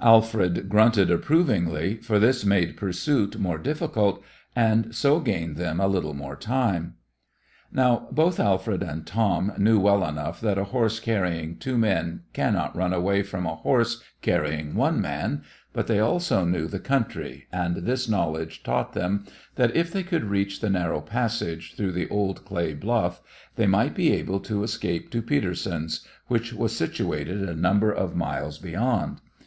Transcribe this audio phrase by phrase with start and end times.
[0.00, 6.14] Alfred grunted approvingly, for this made pursuit more difficult, and so gained them a little
[6.14, 6.94] more time.
[7.70, 12.74] Now both Alfred and Tom knew well enough that a horse carrying two men cannot
[12.74, 15.42] run away from a horse carrying one man,
[15.74, 20.24] but they also knew the country, and this knowledge taught them that if they could
[20.24, 23.20] reach the narrow passage through the old clay bluff,
[23.56, 28.56] they might be able to escape to Peterson's, which was situated a number of miles
[28.56, 29.20] beyond.